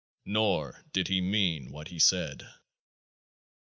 [0.25, 2.49] Nor did He mean what He said.